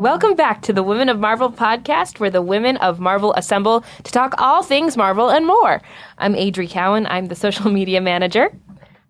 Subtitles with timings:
[0.00, 4.12] Welcome back to the Women of Marvel podcast, where the women of Marvel assemble to
[4.12, 5.80] talk all things Marvel and more.
[6.18, 7.06] I'm Adri Cowan.
[7.06, 8.54] I'm the social media manager.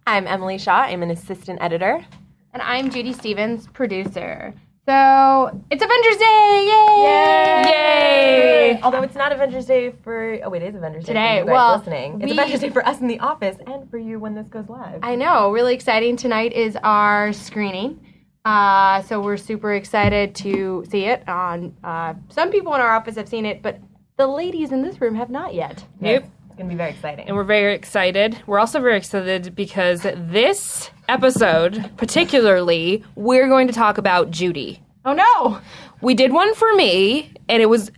[0.07, 0.83] I'm Emily Shaw.
[0.83, 2.05] I'm an assistant editor.
[2.53, 4.55] And I'm Judy Stephens, producer.
[4.86, 6.66] So it's Avengers Day!
[6.69, 7.71] Yay!
[7.71, 8.80] Yay!
[8.82, 11.45] Although it's not Avengers Day for oh, wait, it is Avengers Today, Day for you
[11.46, 12.14] guys well, listening.
[12.21, 14.69] It's we- Avengers Day for us in the office and for you when this goes
[14.69, 15.01] live.
[15.03, 16.16] I know, really exciting.
[16.16, 17.98] Tonight is our screening.
[18.45, 21.26] Uh, so we're super excited to see it.
[21.29, 23.80] On uh, some people in our office have seen it, but
[24.16, 25.85] the ladies in this room have not yet.
[26.00, 26.25] Yep.
[26.49, 27.26] It's gonna be very exciting.
[27.26, 28.40] And we're very excited.
[28.46, 34.83] We're also very excited because this episode, particularly, we're going to talk about Judy.
[35.06, 35.61] Oh no!
[36.00, 37.91] We did one for me, and it was.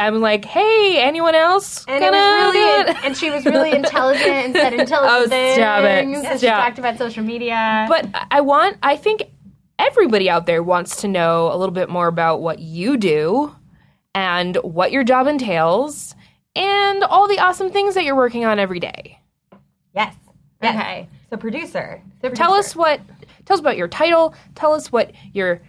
[0.00, 1.84] I'm like, hey, anyone else?
[1.88, 2.96] And it was really, it?
[3.04, 5.56] and she was really intelligent and said intelligent Oh, things.
[5.56, 6.04] stop it.
[6.04, 7.86] And she talked about social media.
[7.88, 9.22] But I want, I think
[9.78, 13.54] everybody out there wants to know a little bit more about what you do
[14.14, 16.14] and what your job entails
[16.56, 19.18] and all the awesome things that you're working on every day.
[19.94, 20.14] yes.
[20.62, 20.74] yes.
[20.74, 21.08] okay.
[21.30, 22.02] So producer.
[22.34, 23.00] Tell us what,
[23.44, 25.60] tell us about your title, tell us what you're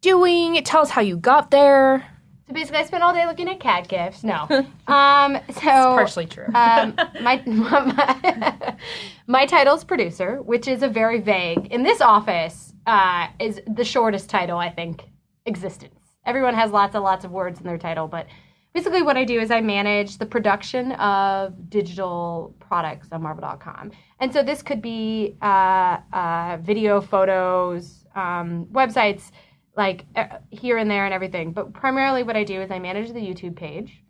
[0.00, 2.06] doing, tell us how you got there.
[2.46, 4.24] So basically, I spent all day looking at cat gifts.
[4.24, 4.46] No.
[4.88, 5.38] um.
[5.54, 6.46] So Partially true.
[6.54, 8.76] um, my, my
[9.28, 11.66] my title's producer, which is a very vague.
[11.70, 15.04] In this office, uh, is the shortest title I think
[15.46, 16.00] existence.
[16.26, 18.26] Everyone has lots and lots of words in their title, but
[18.74, 24.32] basically, what I do is I manage the production of digital products on Marvel.com, and
[24.32, 29.30] so this could be uh, uh, video, photos, um, websites,
[29.76, 31.52] like uh, here and there and everything.
[31.52, 34.02] But primarily, what I do is I manage the YouTube page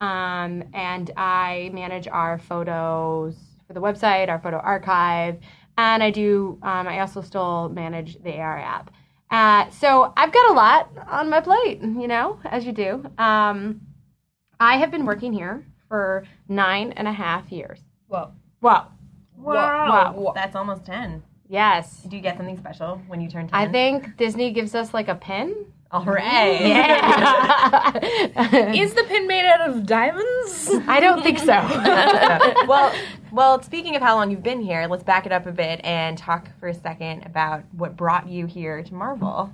[0.00, 3.34] um, and I manage our photos
[3.66, 5.38] for the website, our photo archive,
[5.78, 6.58] and I do.
[6.62, 8.90] Um, I also still manage the AR app.
[9.30, 13.04] Uh, so I've got a lot on my plate, you know, as you do.
[13.16, 13.80] Um,
[14.60, 17.80] I have been working here for nine and a half years.
[18.08, 18.32] Whoa.
[18.60, 18.88] Wow.
[19.36, 20.32] Wow.
[20.34, 21.22] That's almost ten.
[21.48, 22.02] Yes.
[22.08, 23.54] Do you get something special when you turn ten?
[23.54, 25.66] I think Disney gives us like a pin.
[25.90, 26.60] All right.
[26.60, 27.96] Yeah.
[28.74, 30.70] Is the pin made out of diamonds?
[30.86, 31.46] I don't think so.
[32.66, 32.94] well,
[33.32, 33.62] well.
[33.62, 36.50] Speaking of how long you've been here, let's back it up a bit and talk
[36.60, 39.50] for a second about what brought you here to Marvel.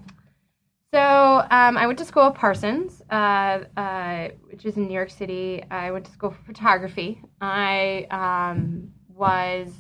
[0.93, 5.11] So um, I went to school at Parsons, uh, uh, which is in New York
[5.11, 5.63] City.
[5.71, 7.21] I went to school for photography.
[7.41, 9.73] I um, was,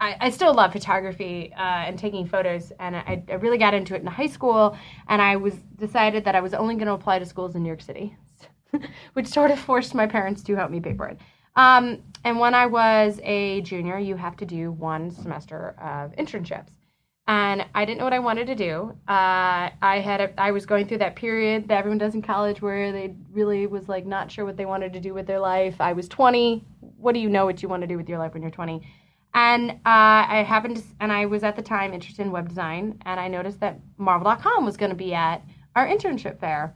[0.00, 3.94] I, I still love photography uh, and taking photos, and I, I really got into
[3.94, 4.76] it in high school.
[5.08, 7.68] And I was decided that I was only going to apply to schools in New
[7.68, 8.16] York City,
[9.12, 11.18] which sort of forced my parents to help me pay for it.
[11.56, 16.68] Um, and when I was a junior, you have to do one semester of internships
[17.28, 18.96] and I didn't know what I wanted to do.
[19.06, 22.62] Uh, I had a, I was going through that period that everyone does in college
[22.62, 25.78] where they really was like not sure what they wanted to do with their life.
[25.78, 26.64] I was 20.
[26.80, 28.82] What do you know what you want to do with your life when you're 20?
[29.38, 33.00] And uh, I happened to, and I was at the time interested in web design,
[33.06, 35.44] and I noticed that Marvel.com was going to be at
[35.76, 36.74] our internship fair.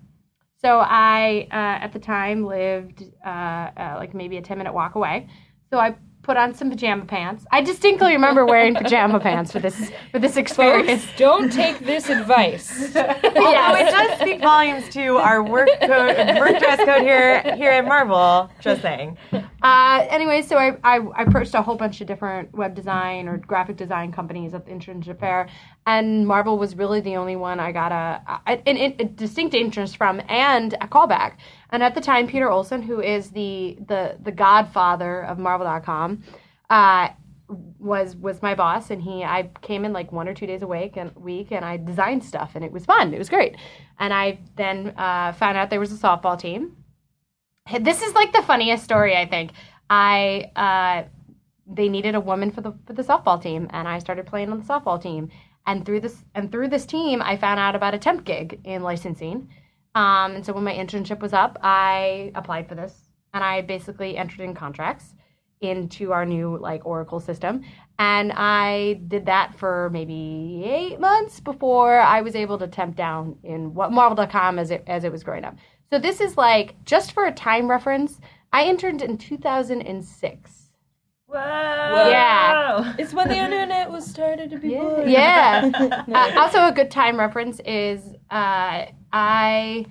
[0.60, 4.94] So I, uh, at the time, lived uh, uh, like maybe a 10 minute walk
[4.94, 5.26] away.
[5.70, 7.44] So I put on some pajama pants.
[7.50, 11.04] I distinctly remember wearing pajama pants for this for this experience.
[11.04, 12.70] Folks, don't take this advice.
[12.96, 17.84] Although it does speak volumes to our work code, work dress code here here at
[17.84, 18.48] Marvel.
[18.60, 19.18] Just saying.
[19.62, 23.38] Uh, anyway, so I, I, I approached a whole bunch of different web design or
[23.38, 25.48] graphic design companies at the internship fair,
[25.86, 29.96] and Marvel was really the only one I got a, a, an, a distinct interest
[29.96, 31.34] from and a callback.
[31.72, 36.22] And at the time, Peter Olson, who is the the the godfather of Marvel.com,
[36.68, 37.08] uh,
[37.78, 40.66] was was my boss, and he I came in like one or two days a
[40.66, 43.14] week and week, and I designed stuff, and it was fun.
[43.14, 43.56] It was great.
[43.98, 46.76] And I then uh, found out there was a softball team.
[47.80, 49.52] This is like the funniest story I think.
[49.88, 51.08] I uh,
[51.66, 54.58] they needed a woman for the for the softball team, and I started playing on
[54.58, 55.30] the softball team.
[55.66, 58.82] And through this and through this team, I found out about a temp gig in
[58.82, 59.48] licensing.
[59.94, 62.94] Um, and so when my internship was up, I applied for this,
[63.34, 65.14] and I basically entered in contracts
[65.60, 67.62] into our new like Oracle system.
[67.98, 73.36] And I did that for maybe eight months before I was able to temp down
[73.44, 75.56] in what Marvel.com as it as it was growing up.
[75.90, 78.18] So this is like just for a time reference.
[78.52, 80.62] I interned in 2006.
[81.26, 81.38] Whoa.
[82.10, 82.94] Yeah.
[82.98, 85.08] It's when the internet was started to be born.
[85.08, 85.70] Yeah.
[86.12, 89.86] uh, also, a good time reference is uh, I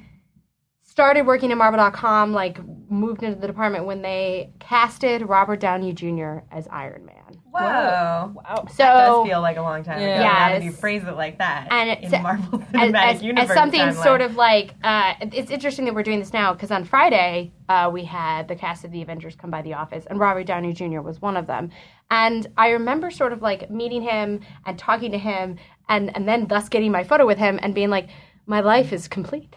[0.84, 2.60] started working at Marvel.com like
[2.90, 6.40] moved into the department when they casted Robert Downey Jr.
[6.52, 7.16] as Iron Man.
[7.52, 7.62] Whoa.
[7.62, 8.34] Wow.
[8.70, 10.06] So That does feel like a long time ago.
[10.06, 10.22] Yeah.
[10.24, 13.50] Now that you phrase it like that And in it's- Marvel as, Cinematic as, Universe
[13.50, 14.04] as something timeline.
[14.04, 17.90] sort of like uh, it's interesting that we're doing this now because on Friday uh,
[17.92, 21.00] we had the cast of the Avengers come by the office and Robert Downey Jr.
[21.00, 21.70] was one of them,
[22.10, 25.58] and I remember sort of like meeting him and talking to him
[25.88, 28.10] and and then thus getting my photo with him and being like,
[28.46, 29.56] my life is complete.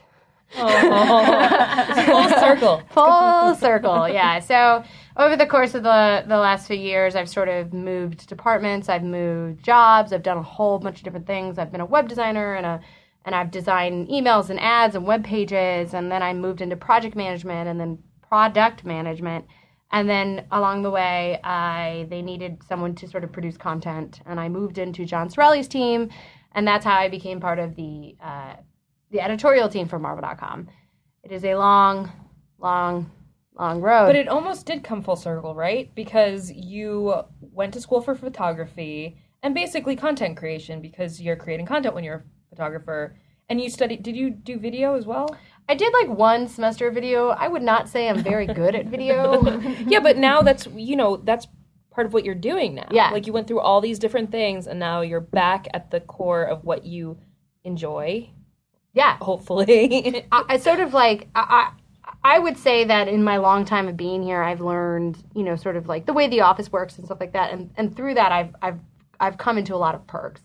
[0.55, 2.83] Full circle.
[2.91, 4.39] Full circle, yeah.
[4.39, 4.85] So
[5.17, 9.03] over the course of the the last few years, I've sort of moved departments, I've
[9.03, 11.59] moved jobs, I've done a whole bunch of different things.
[11.59, 12.81] I've been a web designer and a
[13.25, 17.17] and I've designed emails and ads and web pages, and then I moved into project
[17.17, 17.99] management and then
[18.29, 19.47] product management.
[19.91, 24.39] And then along the way, I they needed someone to sort of produce content, and
[24.39, 26.11] I moved into John Cerilli's team,
[26.53, 28.55] and that's how I became part of the uh,
[29.15, 30.69] the editorial team for Marvel.com.
[31.23, 32.11] It is a long,
[32.59, 33.13] long,
[33.57, 34.07] long road.
[34.07, 35.95] But it almost did come full circle, right?
[35.95, 41.95] Because you went to school for photography and basically content creation because you're creating content
[41.95, 43.17] when you're a photographer.
[43.49, 45.37] And you studied, did you do video as well?
[45.69, 47.29] I did like one semester of video.
[47.29, 49.61] I would not say I'm very good at video.
[49.87, 51.47] yeah, but now that's, you know, that's
[51.93, 52.89] part of what you're doing now.
[52.91, 53.11] Yeah.
[53.11, 56.43] Like you went through all these different things and now you're back at the core
[56.43, 57.19] of what you
[57.63, 58.31] enjoy,
[58.95, 60.25] yeah, hopefully.
[60.33, 61.73] I, I sort of like I,
[62.25, 65.43] I I would say that in my long time of being here, I've learned you
[65.43, 67.95] know sort of like the way the office works and stuff like that, and and
[67.95, 68.79] through that, I've I've
[69.21, 70.43] I've come into a lot of perks,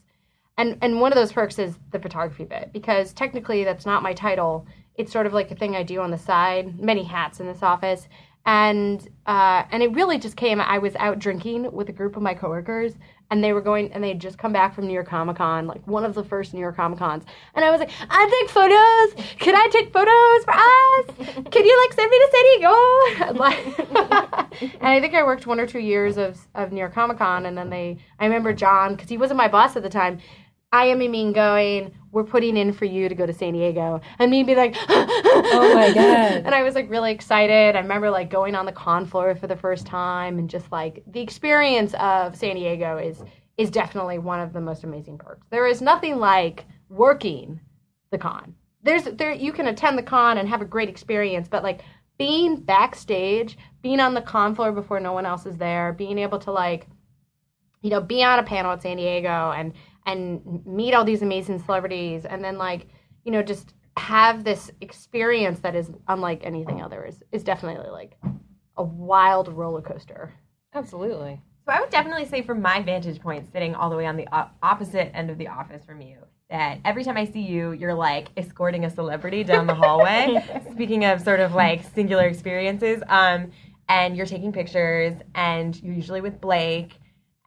[0.57, 4.13] and and one of those perks is the photography bit because technically that's not my
[4.13, 4.65] title.
[4.95, 7.63] It's sort of like a thing I do on the side, many hats in this
[7.63, 8.07] office,
[8.45, 10.59] and uh, and it really just came.
[10.59, 12.93] I was out drinking with a group of my coworkers,
[13.31, 15.67] and they were going, and they had just come back from New York Comic Con,
[15.67, 17.23] like one of the first New York Comic Cons,
[17.55, 19.25] and I was like, I take photos.
[19.39, 21.45] Can I take photos for us?
[21.51, 23.39] Can you like send me to San Diego?
[24.81, 27.45] And, I think I worked one or two years of of New York Comic Con,
[27.45, 30.19] and then they, I remember John because he wasn't my boss at the time.
[30.71, 34.01] I am mean going, we're putting in for you to go to San Diego.
[34.17, 36.43] And me be like, oh my God.
[36.45, 37.75] And I was like really excited.
[37.75, 41.03] I remember like going on the con floor for the first time and just like
[41.07, 43.23] the experience of San Diego is
[43.57, 45.45] is definitely one of the most amazing perks.
[45.49, 47.59] There is nothing like working
[48.09, 48.55] the con.
[48.81, 51.81] There's there you can attend the con and have a great experience, but like
[52.17, 56.39] being backstage, being on the con floor before no one else is there, being able
[56.39, 56.87] to like
[57.81, 59.73] you know, be on a panel at San Diego and
[60.09, 62.87] and meet all these amazing celebrities and then like,
[63.23, 68.17] you know, just have this experience that is unlike anything other is, is definitely like
[68.77, 70.33] a wild roller coaster.
[70.73, 71.41] Absolutely.
[71.65, 74.27] So I would definitely say, from my vantage point, sitting all the way on the
[74.31, 76.17] op- opposite end of the office from you,
[76.49, 80.43] that every time I see you, you're like escorting a celebrity down the hallway.
[80.71, 83.51] Speaking of sort of like singular experiences, um,
[83.87, 86.93] and you're taking pictures, and you're usually with Blake,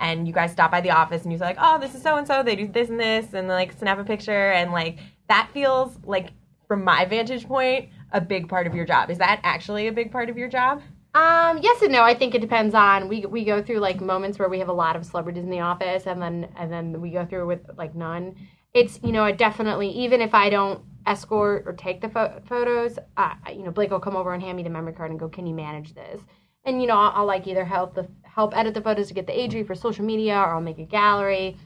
[0.03, 2.27] and you guys stop by the office, and you're like, "Oh, this is so and
[2.27, 2.43] so.
[2.43, 6.31] They do this and this," and like snap a picture, and like that feels like,
[6.69, 9.11] from my vantage point, a big part of your job.
[9.11, 10.83] Is that actually a big part of your job?
[11.15, 12.03] Um, yes and no.
[12.03, 14.73] I think it depends on we we go through like moments where we have a
[14.73, 17.95] lot of celebrities in the office, and then and then we go through with like
[17.95, 18.35] none.
[18.75, 22.99] It's you know, it definitely even if I don't escort or take the pho- photos,
[23.17, 25.29] uh, you know, Blake will come over and hand me the memory card and go,
[25.29, 26.23] "Can you manage this?"
[26.65, 29.27] And you know, I'll, I'll like either help the help edit the photos to get
[29.27, 31.57] the age for social media, or I'll make a gallery.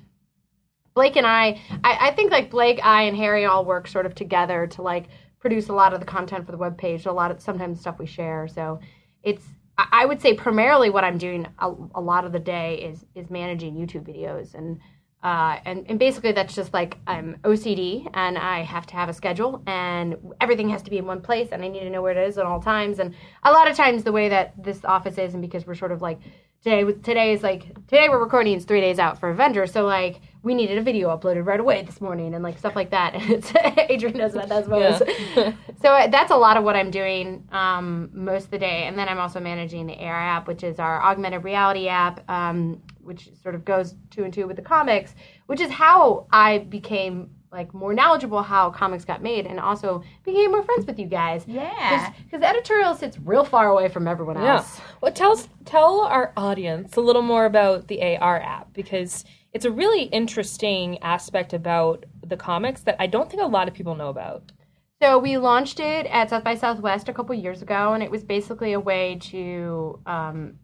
[0.95, 4.15] Blake and I, I, I think like Blake, I, and Harry all work sort of
[4.15, 5.09] together to like
[5.39, 7.05] produce a lot of the content for the web page.
[7.05, 8.49] A lot of sometimes stuff we share.
[8.49, 8.81] So
[9.23, 9.45] it's
[9.79, 13.29] I would say primarily what I'm doing a, a lot of the day is is
[13.29, 14.81] managing YouTube videos and
[15.27, 19.13] uh, and and basically that's just like I'm OCD and I have to have a
[19.13, 22.13] schedule and everything has to be in one place and I need to know where
[22.13, 23.01] it is at all times.
[23.01, 25.91] And a lot of times the way that this office is and because we're sort
[25.91, 26.21] of like
[26.63, 30.21] today today is like today we're recording it's three days out for Avenger so like
[30.47, 33.15] we needed a video uploaded right away this morning and like stuff like that.
[33.17, 33.53] And it's
[33.91, 34.81] Adrian knows about that as well.
[34.81, 35.53] Yeah.
[35.83, 38.97] so uh, that's a lot of what I'm doing um, most of the day, and
[38.97, 43.29] then I'm also managing the AR app, which is our augmented reality app, um, which
[43.43, 47.73] sort of goes two and two with the comics, which is how I became like
[47.73, 51.45] more knowledgeable how comics got made, and also became more friends with you guys.
[51.47, 52.13] Yeah.
[52.25, 54.79] because editorial sits real far away from everyone else.
[54.79, 54.85] Yeah.
[55.01, 59.65] Well, tell us, tell our audience a little more about the AR app because it's
[59.65, 63.95] a really interesting aspect about the comics that I don't think a lot of people
[63.95, 64.53] know about.
[65.01, 68.25] So we launched it at South by Southwest a couple years ago, and it was
[68.25, 70.59] basically a way to um,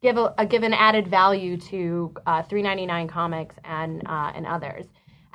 [0.00, 4.86] give a, a give an added value to uh, 3.99 comics and uh, and others.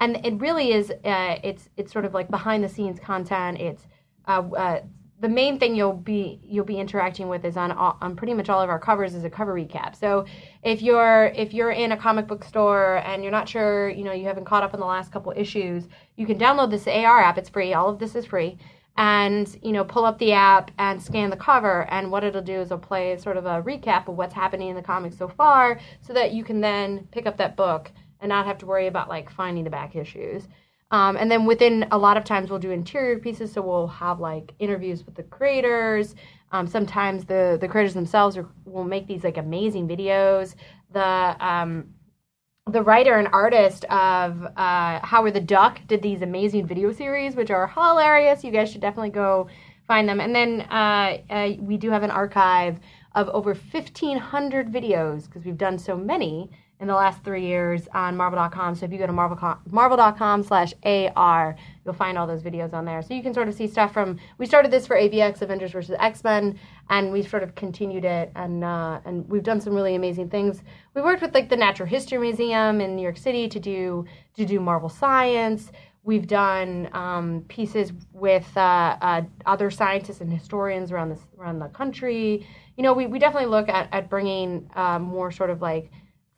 [0.01, 3.61] And it really is uh, it's it's sort of like behind the scenes content.
[3.61, 3.87] It's
[4.27, 4.81] uh, uh,
[5.19, 8.49] the main thing you'll be you'll be interacting with is on all, on pretty much
[8.49, 9.95] all of our covers is a cover recap.
[9.95, 10.25] So
[10.63, 14.11] if you're if you're in a comic book store and you're not sure, you know,
[14.11, 17.37] you haven't caught up on the last couple issues, you can download this AR app.
[17.37, 17.75] It's free.
[17.75, 18.57] All of this is free.
[18.97, 21.87] And you know, pull up the app and scan the cover.
[21.91, 24.75] And what it'll do is it'll play sort of a recap of what's happening in
[24.75, 28.45] the comic so far, so that you can then pick up that book and not
[28.45, 30.47] have to worry about like finding the back issues.
[30.91, 34.19] Um, and then within a lot of times we'll do interior pieces, so we'll have
[34.19, 36.15] like interviews with the creators.
[36.51, 40.55] Um, sometimes the the creators themselves are, will make these like amazing videos.
[40.91, 41.93] The um,
[42.69, 47.49] the writer and artist of uh, Howard the Duck did these amazing video series, which
[47.49, 48.43] are hilarious.
[48.43, 49.47] You guys should definitely go
[49.87, 50.19] find them.
[50.19, 52.79] And then uh, uh, we do have an archive
[53.15, 56.49] of over 1,500 videos because we've done so many
[56.81, 58.73] in the last three years on Marvel.com.
[58.73, 59.37] So if you go to Marvel,
[59.69, 63.03] Marvel.com slash AR, you'll find all those videos on there.
[63.03, 65.95] So you can sort of see stuff from, we started this for AVX, Avengers versus
[65.99, 66.59] X-Men,
[66.89, 70.63] and we've sort of continued it, and, uh, and we've done some really amazing things.
[70.95, 74.45] We worked with like the Natural History Museum in New York City to do, to
[74.45, 75.71] do Marvel Science.
[76.03, 81.67] We've done um, pieces with uh, uh, other scientists and historians around, this, around the
[81.67, 82.47] country.
[82.75, 85.91] You know, we, we definitely look at, at bringing uh, more sort of like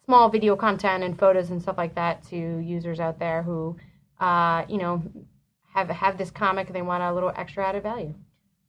[0.05, 3.75] small video content and photos and stuff like that to users out there who,
[4.19, 5.01] uh, you know,
[5.73, 8.13] have have this comic and they want a little extra added value.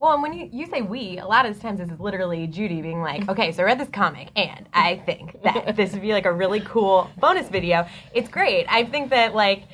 [0.01, 2.83] Well, and when you, you say we, a lot of times this is literally Judy
[2.83, 6.13] being like, okay, so I read this comic and I think that this would be
[6.13, 7.87] like a really cool bonus video.
[8.13, 8.67] It's great.
[8.69, 9.65] I think that like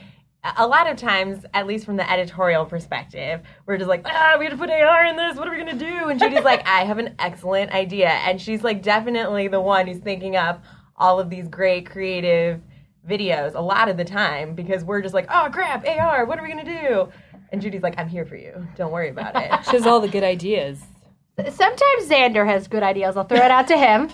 [0.56, 4.46] a lot of times, at least from the editorial perspective, we're just like, ah, we
[4.46, 5.36] have to put AR in this.
[5.36, 6.08] What are we gonna do?
[6.08, 9.98] And Judy's like, I have an excellent idea, and she's like definitely the one who's
[9.98, 10.64] thinking up
[11.00, 12.60] all of these great creative
[13.08, 16.42] videos a lot of the time because we're just like, oh crap, AR, what are
[16.42, 17.08] we gonna do?
[17.50, 18.66] And Judy's like, I'm here for you.
[18.76, 19.50] Don't worry about it.
[19.64, 20.80] She has all the good ideas.
[21.38, 23.16] Sometimes Xander has good ideas.
[23.16, 24.10] I'll throw it out to him.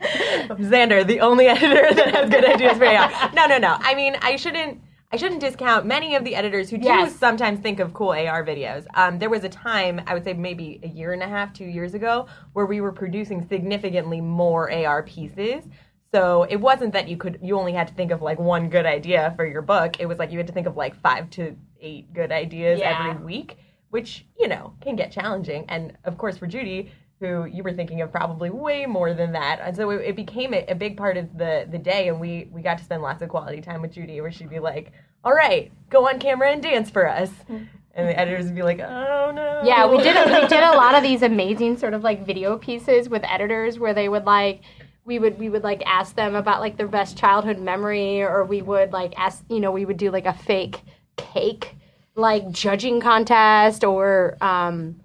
[0.48, 3.30] Xander, the only editor that has good ideas for AR.
[3.34, 3.76] No, no, no.
[3.80, 4.80] I mean, I shouldn't.
[5.10, 7.16] I shouldn't discount many of the editors who do Yes.
[7.16, 8.84] sometimes think of cool AR videos.
[8.92, 11.64] Um, there was a time, I would say maybe a year and a half, two
[11.64, 15.64] years ago, where we were producing significantly more AR pieces.
[16.12, 18.86] So it wasn't that you could, you only had to think of like one good
[18.86, 20.00] idea for your book.
[20.00, 23.10] It was like you had to think of like five to eight good ideas Yeah.
[23.10, 23.58] every week,
[23.90, 25.64] which, you know, can get challenging.
[25.68, 29.60] And of course, for Judy, who you were thinking of probably way more than that.
[29.62, 32.48] And so it, it became a, a big part of the, the day, and we,
[32.52, 34.92] we got to spend lots of quality time with Judy where she'd be like,
[35.24, 37.30] all right, go on camera and dance for us.
[37.94, 39.62] And the editors would be like, oh no.
[39.64, 42.56] Yeah, we did a, we did a lot of these amazing sort of like video
[42.56, 44.60] pieces with editors where they would like
[45.08, 48.60] we would we would like ask them about like their best childhood memory or we
[48.62, 50.82] would like ask you know we would do like a fake
[51.16, 51.74] cake
[52.14, 55.00] like judging contest or um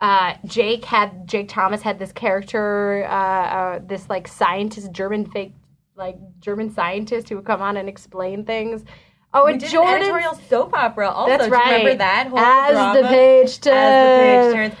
[0.00, 5.54] uh, Jake had Jake Thomas had this character, uh, uh, this like scientist, German fake,
[5.94, 8.84] like German scientist who would come on and explain things.
[9.32, 11.30] Oh, We and Jordan, editorial soap opera also.
[11.38, 13.00] That's you remember that whole As drama?
[13.00, 14.74] the page As the page turns.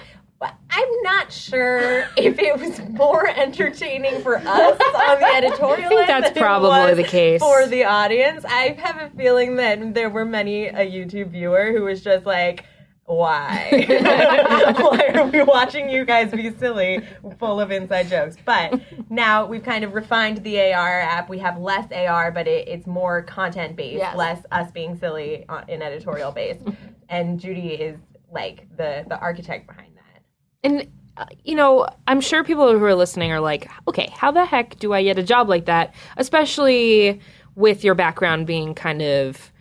[0.74, 6.06] I'm not sure if it was more entertaining for us on the editorial I think
[6.06, 7.40] that's probably the case.
[7.42, 8.44] for the audience.
[8.48, 12.64] I have a feeling that there were many a YouTube viewer who was just like,
[13.04, 13.68] why?
[14.78, 17.02] why are we watching you guys be silly,
[17.38, 18.36] full of inside jokes?
[18.42, 21.28] But now we've kind of refined the AR app.
[21.28, 24.16] We have less AR, but it, it's more content based, Yes.
[24.16, 26.62] less us being silly uh, in editorial based.
[27.10, 27.98] and Judy is
[28.32, 29.91] like the the architect behind.
[30.62, 34.44] And uh, you know, I'm sure people who are listening are like, okay, how the
[34.44, 35.94] heck do I get a job like that?
[36.16, 37.20] Especially
[37.54, 39.52] with your background being kind of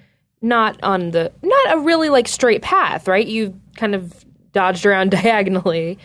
[0.41, 3.27] not on the not a really like straight path, right?
[3.27, 5.99] You kind of dodged around diagonally.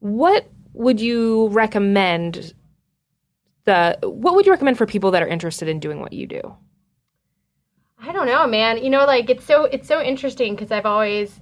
[0.00, 2.54] What would you recommend
[3.64, 6.56] the what would you recommend for people that are interested in doing what you do?
[7.98, 8.82] I don't know, man.
[8.82, 11.40] You know, like it's so it's so interesting because I've always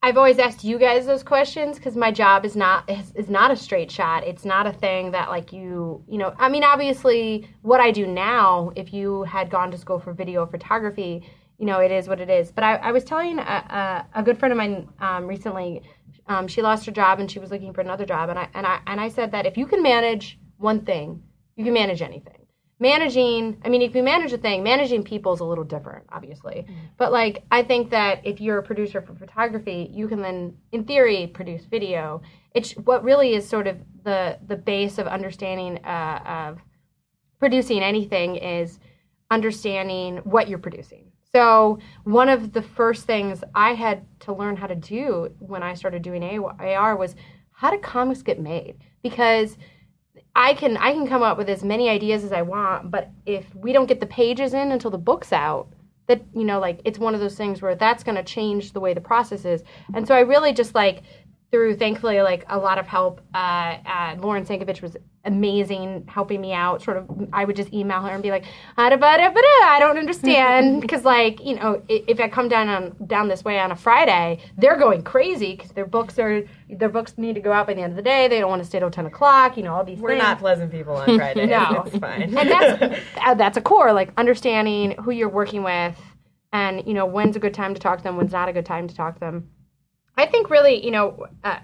[0.00, 3.50] I've always asked you guys those questions because my job is not is, is not
[3.50, 4.24] a straight shot.
[4.24, 6.34] It's not a thing that like you you know.
[6.38, 10.46] I mean, obviously, what I do now, if you had gone to school for video
[10.46, 11.28] photography,
[11.58, 12.52] you know, it is what it is.
[12.52, 15.82] But I, I was telling a, a, a good friend of mine um, recently.
[16.28, 18.66] Um, she lost her job and she was looking for another job, and I and
[18.66, 21.22] I and I said that if you can manage one thing,
[21.56, 22.37] you can manage anything
[22.80, 26.66] managing i mean if you manage a thing managing people is a little different obviously.
[26.96, 30.84] But like i think that if you're a producer for photography you can then in
[30.84, 32.22] theory produce video.
[32.54, 36.58] It's what really is sort of the the base of understanding uh, of
[37.38, 38.78] producing anything is
[39.30, 41.12] understanding what you're producing.
[41.30, 45.74] So, one of the first things I had to learn how to do when I
[45.74, 47.14] started doing AR was
[47.52, 48.76] how do comics get made?
[49.02, 49.58] Because
[50.38, 53.52] I can I can come up with as many ideas as I want, but if
[53.56, 55.66] we don't get the pages in until the book's out,
[56.06, 58.78] that you know like it's one of those things where that's going to change the
[58.78, 59.64] way the process is.
[59.94, 61.02] And so I really just like
[61.50, 66.52] through thankfully like a lot of help uh, uh, lauren sankovitch was amazing helping me
[66.52, 68.44] out sort of i would just email her and be like
[68.76, 68.88] i
[69.80, 73.70] don't understand because like you know if i come down on down this way on
[73.72, 77.66] a friday they're going crazy because their books are their books need to go out
[77.66, 79.62] by the end of the day they don't want to stay till 10 o'clock you
[79.62, 80.22] know all these We're things.
[80.22, 81.46] not pleasant people on Friday.
[81.58, 81.82] No.
[81.86, 82.22] It's fine.
[82.22, 85.98] and that's uh, that's a core like understanding who you're working with
[86.52, 88.66] and you know when's a good time to talk to them when's not a good
[88.66, 89.48] time to talk to them
[90.18, 91.58] i think really you know uh,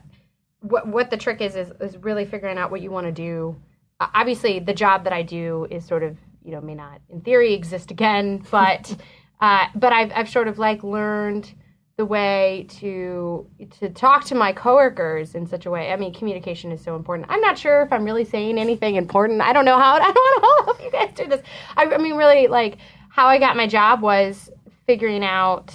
[0.61, 3.54] what what the trick is is, is really figuring out what you want to do
[4.00, 7.20] uh, obviously the job that i do is sort of you know may not in
[7.20, 8.96] theory exist again but
[9.40, 11.52] uh, but I've, I've sort of like learned
[11.96, 13.46] the way to
[13.78, 15.92] to talk to my coworkers in such a way.
[15.92, 17.28] I mean, communication is so important.
[17.30, 19.42] I'm not sure if I'm really saying anything important.
[19.42, 19.94] I don't know how.
[20.00, 21.42] I don't know how you guys do this.
[21.76, 22.78] I, I mean, really, like
[23.11, 24.50] how I got my job was
[24.87, 25.75] figuring out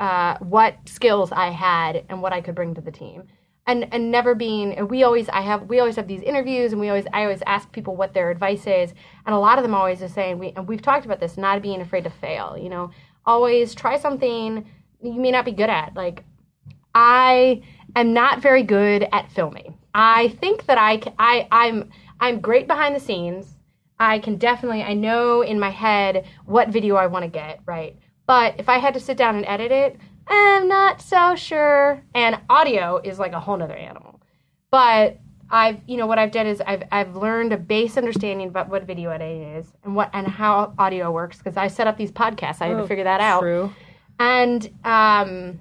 [0.00, 3.24] uh, what skills I had and what I could bring to the team.
[3.66, 6.90] And, and never being we always I have we always have these interviews and we
[6.90, 8.92] always I always ask people what their advice is
[9.24, 11.62] and a lot of them always are saying we and we've talked about this not
[11.62, 12.90] being afraid to fail you know
[13.24, 14.66] always try something
[15.04, 15.94] you may not be good at.
[15.94, 16.24] Like,
[16.94, 17.62] I
[17.94, 19.78] am not very good at filming.
[19.94, 23.54] I think that I, I I'm I'm great behind the scenes.
[23.98, 27.96] I can definitely I know in my head what video I want to get right.
[28.26, 32.02] But if I had to sit down and edit it, I'm not so sure.
[32.14, 34.20] And audio is like a whole nother animal.
[34.70, 35.18] But
[35.50, 38.84] I've you know what I've done is I've I've learned a base understanding about what
[38.84, 42.60] video editing is and what and how audio works because I set up these podcasts.
[42.60, 43.72] I had to figure that out True.
[44.18, 45.60] and um,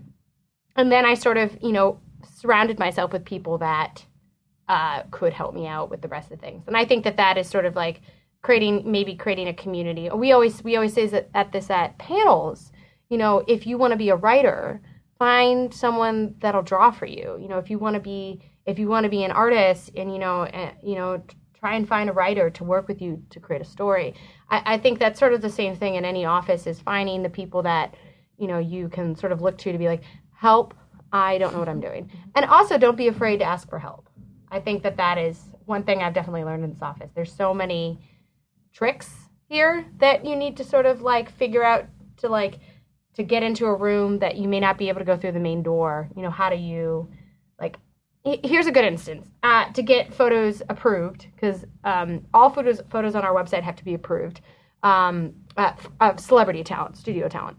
[0.75, 1.99] and then I sort of you know
[2.33, 4.05] surrounded myself with people that
[4.67, 7.17] uh, could help me out with the rest of the things, and I think that
[7.17, 8.01] that is sort of like
[8.43, 10.09] creating maybe creating a community.
[10.13, 12.71] We always we always say that at this at panels,
[13.09, 14.81] you know, if you want to be a writer,
[15.17, 17.37] find someone that'll draw for you.
[17.41, 20.11] You know, if you want to be if you want to be an artist, and
[20.13, 21.23] you know, uh, you know.
[21.59, 24.15] Try and find a writer to work with you to create a story.
[24.49, 27.29] I, I think that's sort of the same thing in any office is finding the
[27.29, 27.95] people that
[28.37, 30.73] you know you can sort of look to to be like help
[31.11, 34.09] i don't know what i'm doing and also don't be afraid to ask for help
[34.49, 37.53] i think that that is one thing i've definitely learned in this office there's so
[37.53, 37.99] many
[38.73, 39.09] tricks
[39.47, 41.85] here that you need to sort of like figure out
[42.17, 42.59] to like
[43.13, 45.39] to get into a room that you may not be able to go through the
[45.39, 46.09] main door.
[46.15, 47.09] You know how do you
[47.59, 47.77] like
[48.23, 49.29] here's a good instance.
[49.43, 53.85] Uh, to get photos approved because um, all photos photos on our website have to
[53.85, 54.41] be approved
[54.81, 57.57] um, uh, of celebrity talent studio talent.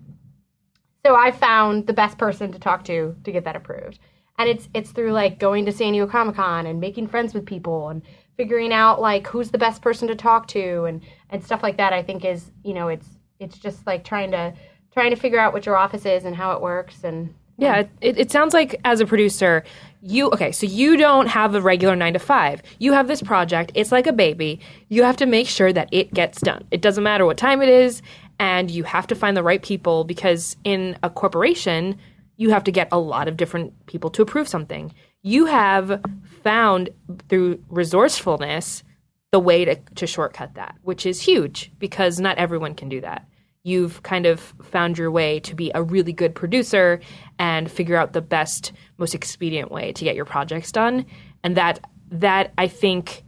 [1.05, 3.99] So I found the best person to talk to to get that approved.
[4.39, 7.47] And it's it's through like going to San Diego Comic Con and making friends with
[7.47, 8.03] people and
[8.37, 11.93] figuring out like who's the best person to talk to and and stuff like that.
[11.93, 14.55] I think is you know it's it's just like trying to
[14.93, 18.19] trying to figure out what your office is and how it works and Yeah, it,
[18.19, 19.65] it sounds like as a producer,
[20.01, 22.63] you okay, so you don't have a regular nine to five.
[22.79, 24.61] You have this project, it's like a baby.
[24.89, 26.65] You have to make sure that it gets done.
[26.71, 28.03] It doesn't matter what time it is,
[28.39, 31.99] and you have to find the right people because in a corporation,
[32.37, 34.93] you have to get a lot of different people to approve something.
[35.25, 36.01] You have
[36.45, 36.91] found
[37.29, 38.85] through resourcefulness
[39.33, 43.27] the way to, to shortcut that, which is huge because not everyone can do that.
[43.65, 47.01] You've kind of found your way to be a really good producer
[47.39, 51.07] and figure out the best most expedient way to get your projects done.
[51.43, 53.25] And that that i think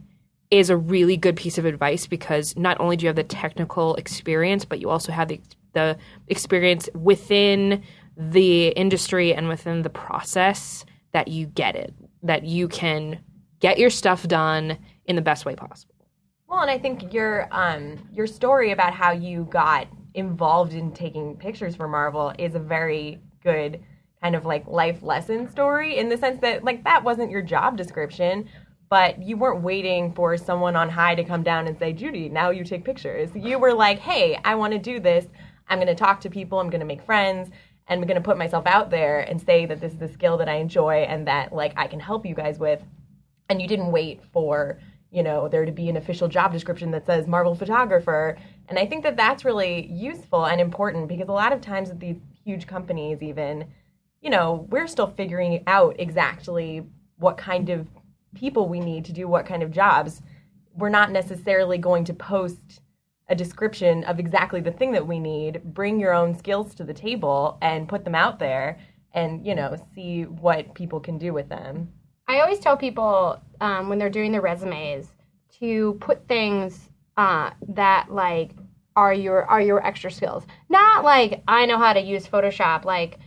[0.49, 3.95] is a really good piece of advice because not only do you have the technical
[3.95, 5.41] experience but you also have the,
[5.73, 7.83] the experience within
[8.15, 10.85] the industry and within the process
[11.17, 13.19] that you get it that you can
[13.59, 15.95] get your stuff done in the best way possible
[16.47, 21.35] Well, and I think your um your story about how you got involved in taking
[21.35, 23.81] pictures for Marvel is a very good
[24.21, 27.77] kind of like life lesson story in the sense that like that wasn't your job
[27.77, 28.47] description,
[28.87, 32.51] but you weren't waiting for someone on high to come down and say, "Judy, now
[32.51, 35.25] you take pictures." You were like, "Hey, I want to do this.
[35.67, 36.59] I'm going to talk to people.
[36.59, 37.49] I'm going to make friends."
[37.87, 40.37] And I'm going to put myself out there and say that this is a skill
[40.37, 42.81] that I enjoy and that like I can help you guys with.
[43.49, 47.05] And you didn't wait for you know there to be an official job description that
[47.05, 48.37] says marvel photographer.
[48.67, 52.01] And i think that that's really useful and important because a lot of times with
[52.01, 53.65] these huge companies even
[54.21, 56.85] you know we're still figuring out exactly
[57.17, 57.87] what kind of
[58.35, 60.21] people we need to do what kind of jobs.
[60.75, 62.81] We're not necessarily going to post
[63.29, 66.93] a description of exactly the thing that we need, bring your own skills to the
[66.93, 68.79] table and put them out there
[69.13, 71.89] and, you know, see what people can do with them.
[72.27, 75.07] I always tell people um, when they're doing their resumes
[75.59, 78.51] to put things uh, that like
[78.95, 80.45] are your are your extra skills.
[80.69, 82.83] Not like I know how to use Photoshop.
[82.83, 83.19] Like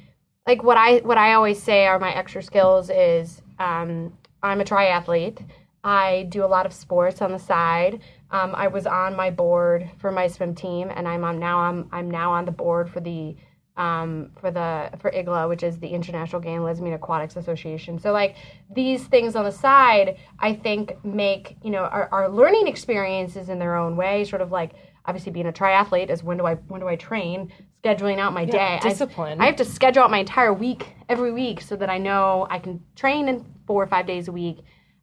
[0.47, 4.65] like what I what I always say are my extra skills is um, I'm a
[4.65, 5.45] triathlete.
[5.83, 8.01] I do a lot of sports on the side.
[8.31, 11.59] Um, I was on my board for my swim team, and I'm on now.
[11.59, 13.37] I'm I'm now on the board for the
[13.77, 17.99] um, for the for IGLA, which is the International Gay and Lesbian Aquatics Association.
[17.99, 18.37] So like
[18.75, 23.59] these things on the side, I think make you know our, our learning experiences in
[23.59, 24.25] their own way.
[24.25, 24.73] Sort of like
[25.07, 28.45] obviously being a triathlete is when do I when do I train, scheduling out my
[28.45, 28.79] day.
[28.83, 29.41] I- discipline.
[29.41, 32.59] I, have to schedule out my entire week every week so that I know I
[32.59, 34.59] can train in four or five days a week.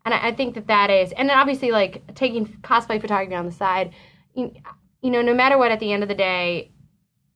[0.07, 3.45] And I, I think that that is, and then obviously like taking cosplay photography on
[3.45, 3.93] the side.
[4.35, 4.53] You,
[5.01, 6.71] you know, no matter what, at the end of the day,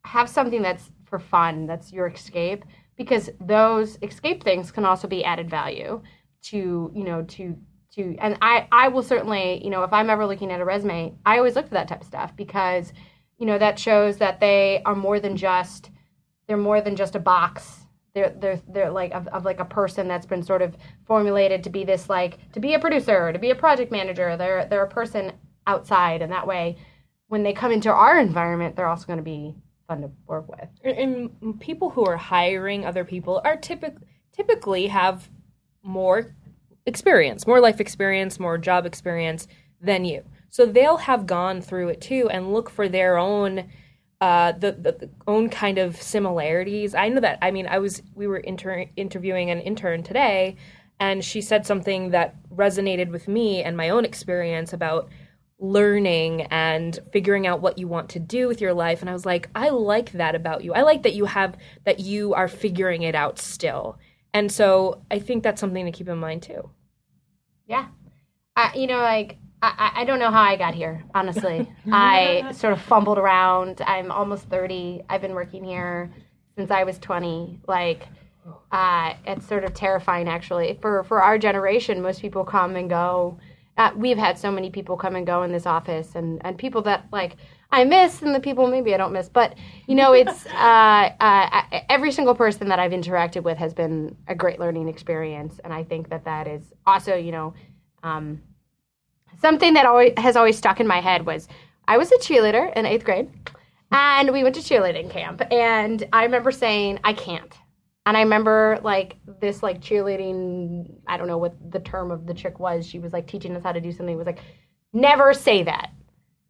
[0.05, 2.63] have something that's for fun, that's your escape,
[2.95, 6.01] because those escape things can also be added value
[6.43, 7.57] to, you know, to
[7.95, 11.13] to and I I will certainly, you know, if I'm ever looking at a resume,
[11.25, 12.93] I always look for that type of stuff because,
[13.37, 15.91] you know, that shows that they are more than just
[16.47, 17.80] they're more than just a box.
[18.13, 21.69] They're they're they're like of, of like a person that's been sort of formulated to
[21.69, 24.35] be this like to be a producer, to be a project manager.
[24.37, 25.33] They're they're a person
[25.67, 26.77] outside and that way
[27.31, 29.55] when they come into our environment, they're also going to be
[29.87, 30.67] fun to work with.
[30.83, 33.99] and people who are hiring other people are typic-
[34.33, 35.29] typically have
[35.81, 36.35] more
[36.85, 39.47] experience, more life experience, more job experience
[39.79, 40.25] than you.
[40.49, 43.69] So they'll have gone through it too and look for their own
[44.21, 46.93] uh, the, the, the own kind of similarities.
[46.95, 47.39] I know that.
[47.41, 50.55] I mean, I was we were inter- interviewing an intern today,
[50.99, 55.09] and she said something that resonated with me and my own experience about
[55.59, 59.27] learning and figuring out what you want to do with your life and i was
[59.27, 63.03] like i like that about you i like that you have that you are figuring
[63.03, 63.99] it out still
[64.33, 66.71] and so i think that's something to keep in mind too
[67.67, 67.89] Yeah.
[68.55, 71.71] I, you know, like, I, I don't know how I got here, honestly.
[71.91, 73.81] I sort of fumbled around.
[73.85, 75.03] I'm almost 30.
[75.09, 76.11] I've been working here
[76.55, 77.59] since I was 20.
[77.67, 78.07] Like,
[78.71, 80.79] uh, it's sort of terrifying, actually.
[80.81, 83.39] For, for our generation, most people come and go.
[83.77, 86.81] Uh, we've had so many people come and go in this office, and, and people
[86.81, 87.37] that, like,
[87.71, 89.29] I miss, and the people maybe I don't miss.
[89.29, 89.55] But,
[89.87, 94.35] you know, it's uh, uh, every single person that I've interacted with has been a
[94.35, 95.59] great learning experience.
[95.63, 97.53] And I think that that is also, you know,
[98.03, 98.41] um,
[99.39, 101.47] something that always has always stuck in my head was
[101.87, 103.29] I was a cheerleader in eighth grade,
[103.91, 107.53] and we went to cheerleading camp, and I remember saying I can't,
[108.05, 112.33] and I remember like this like cheerleading I don't know what the term of the
[112.33, 112.87] chick was.
[112.87, 114.15] She was like teaching us how to do something.
[114.15, 114.41] It was like
[114.93, 115.91] never say that,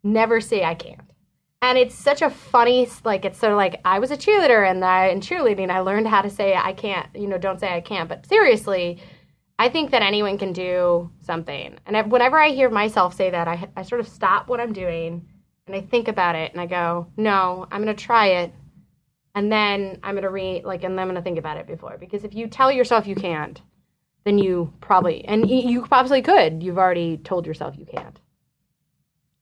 [0.02, 1.00] never say I can't.
[1.62, 4.84] And it's such a funny, like it's sort of like I was a cheerleader and
[4.84, 7.80] I in cheerleading I learned how to say I can't, you know, don't say I
[7.80, 8.08] can't.
[8.08, 9.00] But seriously,
[9.62, 11.78] I think that anyone can do something.
[11.86, 14.72] And I, whenever I hear myself say that, I, I sort of stop what I'm
[14.72, 15.24] doing
[15.68, 18.52] and I think about it and I go, no, I'm going to try it.
[19.36, 21.68] And then I'm going to read, like, and then I'm going to think about it
[21.68, 21.96] before.
[21.96, 23.62] Because if you tell yourself you can't,
[24.24, 26.60] then you probably, and you probably could.
[26.60, 28.18] You've already told yourself you can't.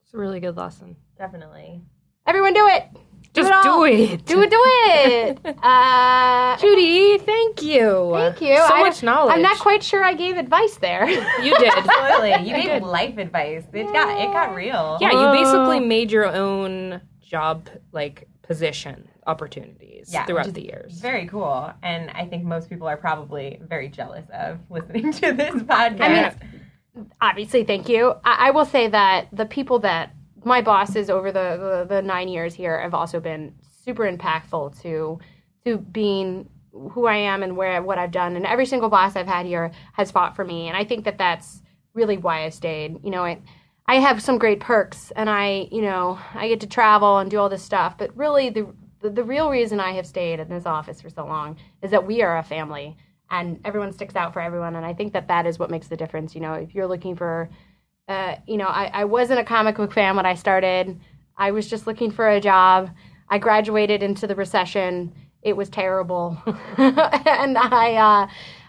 [0.04, 1.80] it's a really good lesson Definitely.
[2.26, 2.84] Everyone do it.
[3.32, 4.62] Do just it do it Do it, do
[5.46, 5.56] it.
[5.62, 8.56] Uh, judy thank you thank you.
[8.56, 11.08] so I- much knowledge I'm not quite sure I gave advice there.
[11.42, 12.48] you did Absolutely.
[12.48, 13.64] You gave life advice.
[13.72, 14.98] It got it got real.
[15.00, 21.26] yeah you basically made your own job like position opportunities Yeah, throughout the years Very
[21.26, 21.72] cool.
[21.84, 26.00] And I think most people are probably very jealous of listening to this podcast.
[26.00, 26.32] I
[26.96, 28.14] mean, obviously, thank you.
[28.24, 30.12] I, I will say that the people that
[30.44, 35.18] my bosses over the, the the nine years here have also been super impactful to
[35.64, 38.36] to being who I am and where what I've done.
[38.36, 41.18] And every single boss I've had here has fought for me, and I think that
[41.18, 41.62] that's
[41.94, 43.04] really why I stayed.
[43.04, 43.42] You know, it,
[43.86, 47.38] I have some great perks, and I you know I get to travel and do
[47.38, 47.98] all this stuff.
[47.98, 48.68] But really, the
[49.00, 52.06] the, the real reason I have stayed in this office for so long is that
[52.06, 52.96] we are a family
[53.30, 54.76] and everyone sticks out for everyone.
[54.76, 56.34] And I think that that is what makes the difference.
[56.34, 57.48] You know, if you're looking for,
[58.08, 60.98] uh, you know, I, I wasn't a comic book fan when I started.
[61.36, 62.90] I was just looking for a job.
[63.28, 65.12] I graduated into the recession.
[65.42, 66.36] It was terrible,
[66.76, 68.28] and I, uh,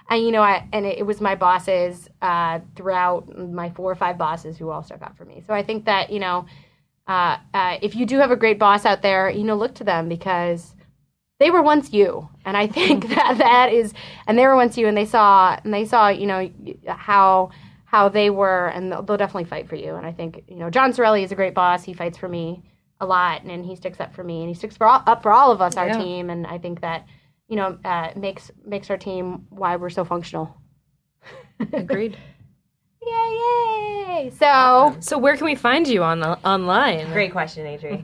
[0.09, 3.95] and you know, I and it, it was my bosses uh, throughout my four or
[3.95, 5.43] five bosses who all stuck out for me.
[5.45, 6.45] So I think that you know,
[7.07, 9.83] uh, uh, if you do have a great boss out there, you know, look to
[9.83, 10.75] them because
[11.41, 13.93] they were once you and i think that that is
[14.27, 16.47] and they were once you and they saw and they saw you know
[16.85, 17.49] how
[17.91, 20.69] how they were and they'll, they'll definitely fight for you and i think you know
[20.69, 22.63] john cerilli is a great boss he fights for me
[23.01, 25.31] a lot, and he sticks up for me, and he sticks for all, up for
[25.31, 25.97] all of us, our Yeah.
[25.97, 27.07] team, and I think that
[27.47, 30.55] you know uh, makes makes our team why we're so functional.
[31.73, 32.15] Agreed.
[33.11, 34.23] Yay!
[34.23, 34.31] Yay!
[34.39, 37.11] So So where can we find you on the, online?
[37.11, 37.97] Great question, Adri.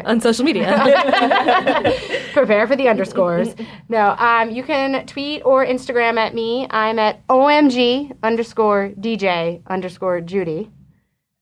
[0.04, 0.64] on social media.
[2.32, 3.54] prepare for the underscores.
[3.88, 6.66] No, um, you can tweet or Instagram at me.
[6.70, 10.70] I'm at omg underscore dj underscore Judy.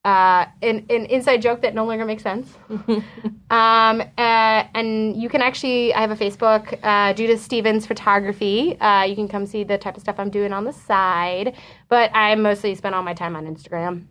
[0.04, 2.58] Uh, an, an inside joke that no longer makes sense.
[2.68, 8.76] um, uh, and you can actually, I have a Facebook, uh, Judith Stephens Photography.
[8.80, 11.54] Uh, you can come see the type of stuff I'm doing on the side.
[11.92, 14.04] But I mostly spend all my time on Instagram.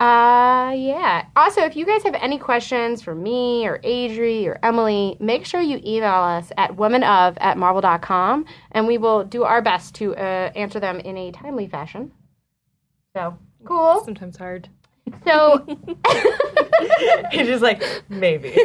[0.00, 1.26] Uh, yeah.
[1.36, 5.60] Also, if you guys have any questions for me or Adri or Emily, make sure
[5.60, 10.50] you email us at womenof at marvel.com and we will do our best to uh,
[10.56, 12.10] answer them in a timely fashion.
[13.14, 13.36] So,
[13.66, 14.02] cool.
[14.02, 14.70] Sometimes hard.
[15.26, 15.62] So,
[17.32, 18.48] You're just like, maybe.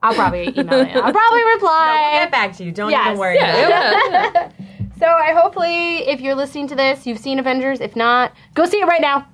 [0.00, 0.96] I'll probably email it.
[0.96, 2.10] I'll probably We'll reply.
[2.14, 2.72] get back to you.
[2.72, 3.08] Don't Yes.
[3.08, 4.52] even worry Yeah, about it.
[4.58, 4.66] yeah.
[4.98, 7.80] So, I hopefully, if you're listening to this, you've seen Avengers.
[7.80, 9.28] If not, go see it right now.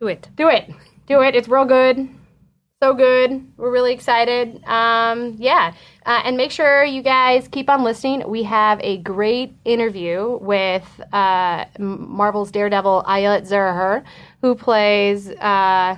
[0.00, 0.28] Do it.
[0.36, 0.70] Do it.
[1.06, 1.34] Do it.
[1.34, 2.08] It's real good.
[2.80, 3.44] So good.
[3.56, 4.62] We're really excited.
[4.64, 5.74] Um, yeah.
[6.06, 8.22] Uh, and make sure you guys keep on listening.
[8.28, 14.04] We have a great interview with uh, Marvel's Daredevil, Ayelet Zurer,
[14.40, 15.96] who plays uh,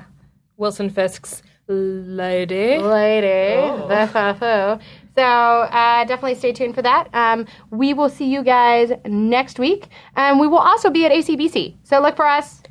[0.57, 2.79] Wilson Fisk's lady.
[2.79, 3.61] Lady.
[3.61, 3.87] Oh.
[3.87, 4.81] The.
[5.21, 7.15] So uh, definitely stay tuned for that.
[7.15, 9.89] Um, we will see you guys next week.
[10.17, 11.77] And we will also be at ACBC.
[11.83, 12.63] So look for us.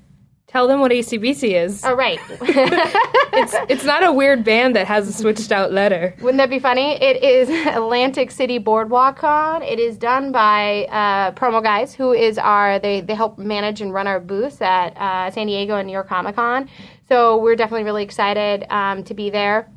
[0.48, 1.84] Tell them what ACBC is.
[1.84, 2.20] All right.
[3.32, 6.16] It's it's not a weird band that has a switched out letter.
[6.20, 7.02] Wouldn't that be funny?
[7.02, 9.62] It is Atlantic City Boardwalk Con.
[9.62, 13.94] It is done by uh, Promo Guys, who is our they they help manage and
[13.94, 16.68] run our booths at uh, San Diego and New York Comic Con.
[17.08, 19.70] So we're definitely really excited um, to be there.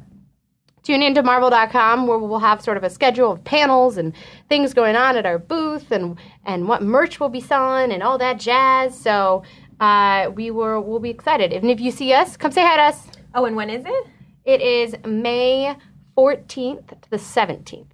[0.82, 4.12] Tune into Marvel.com where we'll have sort of a schedule of panels and
[4.48, 8.18] things going on at our booth and and what merch we'll be selling and all
[8.18, 8.98] that jazz.
[8.98, 9.44] So
[9.80, 11.52] uh, we were we'll be excited.
[11.52, 13.06] And if you see us, come say hi to us.
[13.34, 14.06] Oh, and when is it?
[14.44, 15.76] It is May
[16.16, 17.86] 14th to the 17th.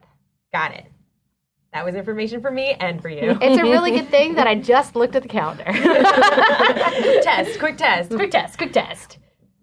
[0.53, 0.87] Got it.
[1.75, 3.39] That was information for me and for you.
[3.43, 5.65] It's a really good thing that I just looked at the calendar.
[7.23, 8.11] test, quick test.
[8.11, 9.19] quick test, quick test.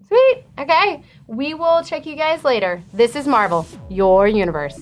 [0.08, 0.44] Sweet.
[0.60, 1.04] Okay.
[1.28, 2.84] We will check you guys later.
[2.94, 4.80] This is Marvel, your universe.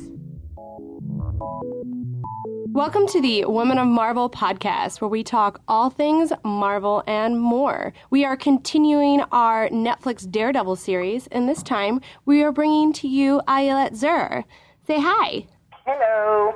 [2.67, 7.93] Welcome to the Women of Marvel podcast, where we talk all things Marvel and more.
[8.09, 13.41] We are continuing our Netflix Daredevil series, and this time we are bringing to you
[13.47, 14.43] Ayelet Zur.
[14.87, 15.47] Say hi.
[15.85, 16.53] Hello.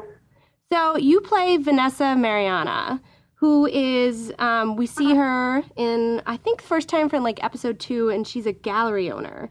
[0.74, 3.02] So you play Vanessa Marianna,
[3.38, 8.10] who is um, we see her in I think first time from like episode two,
[8.10, 9.50] and she's a gallery owner.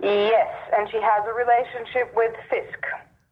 [0.00, 2.78] Yes, and she has a relationship with Fisk.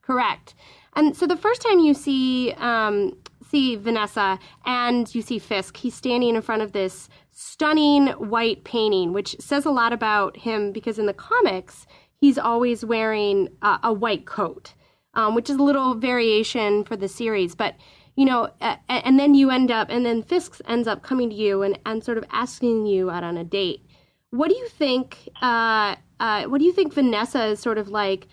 [0.02, 0.54] Correct.
[0.94, 3.12] And so the first time you see um,
[3.50, 9.12] see Vanessa and you see Fisk, he's standing in front of this stunning white painting,
[9.12, 11.86] which says a lot about him because in the comics
[12.18, 14.72] he's always wearing uh, a white coat,
[15.16, 17.74] um, which is a little variation for the series, but.
[18.18, 18.48] You know,
[18.88, 22.02] and then you end up, and then Fisk ends up coming to you and, and
[22.02, 23.84] sort of asking you out on a date.
[24.30, 25.28] What do you think?
[25.42, 28.26] Uh, uh, what do you think Vanessa is sort of like?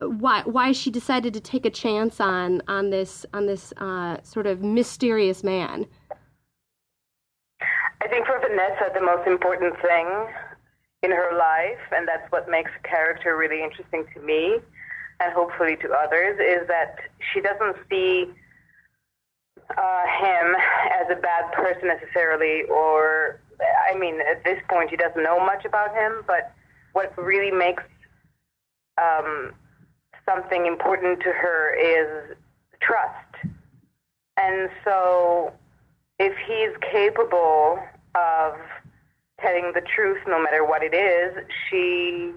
[0.00, 4.46] why why she decided to take a chance on on this on this uh, sort
[4.46, 5.86] of mysterious man.
[8.02, 10.06] I think for Vanessa, the most important thing
[11.02, 14.58] in her life, and that's what makes a character really interesting to me,
[15.20, 16.96] and hopefully to others, is that
[17.32, 18.26] she doesn't see
[19.70, 20.54] uh, him
[21.00, 23.40] as a bad person necessarily, or
[23.90, 26.52] I mean, at this point, she doesn't know much about him, but
[26.92, 27.82] what really makes
[29.00, 29.52] um,
[30.28, 32.36] something important to her is
[32.80, 33.52] trust.
[34.36, 35.52] And so,
[36.18, 37.78] if he's capable
[38.14, 38.54] of
[39.40, 42.32] telling the truth, no matter what it is, she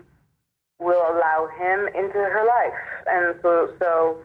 [0.80, 3.06] will allow him into her life.
[3.08, 4.20] And so, so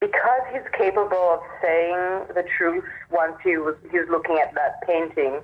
[0.00, 5.40] because he's capable of saying the truth once he was, he's looking at that painting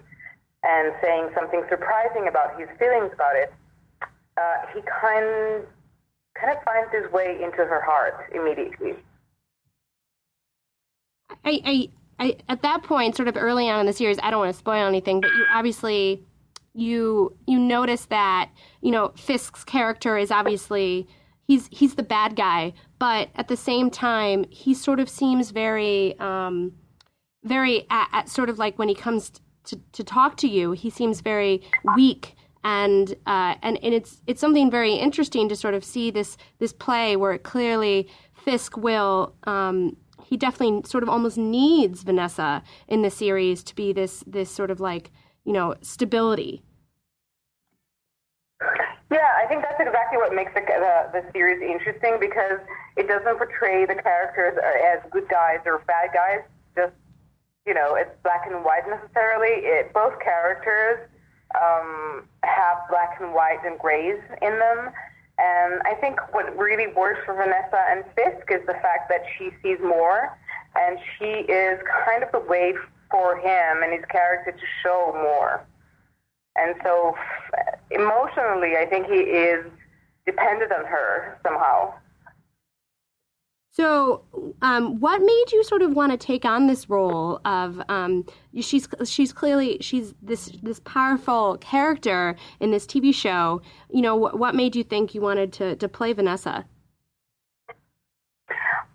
[0.62, 3.52] and saying something surprising about his feelings about it,
[4.36, 5.64] uh, he kind
[6.40, 8.94] kind of finds his way into her heart immediately.
[11.44, 14.40] I, I, I at that point, sort of early on in the series, I don't
[14.40, 16.22] want to spoil anything, but you obviously
[16.74, 21.08] you you notice that you know Fisk's character is obviously
[21.46, 26.18] he's he's the bad guy, but at the same time, he sort of seems very
[26.18, 26.72] um,
[27.44, 29.32] very at, at sort of like when he comes
[29.64, 31.62] to, to talk to you, he seems very
[31.96, 36.36] weak and uh, and and it's it's something very interesting to sort of see this
[36.58, 43.02] this play where clearly Fisk will um, he definitely sort of almost needs Vanessa in
[43.02, 45.10] the series to be this this sort of like
[45.44, 46.62] you know stability.
[49.10, 52.60] Yeah, I think that's exactly what makes the, the, the series interesting because
[52.96, 56.40] it doesn't portray the characters as good guys or bad guys.
[56.76, 56.92] Just
[57.66, 59.64] you know, it's black and white necessarily.
[59.64, 61.08] It, both characters
[61.60, 64.90] um, have black and white and grays in them.
[65.38, 69.50] And I think what really works for Vanessa and Fisk is the fact that she
[69.62, 70.36] sees more,
[70.74, 72.74] and she is kind of the way
[73.10, 75.64] for him and his character to show more.
[76.58, 77.14] And so,
[77.90, 79.64] emotionally, I think he is
[80.26, 81.94] dependent on her somehow.
[83.78, 84.24] So,
[84.60, 88.26] um, what made you sort of want to take on this role of um,
[88.60, 93.62] she's she's clearly she's this this powerful character in this TV show.
[93.88, 96.64] You know, what, what made you think you wanted to to play Vanessa?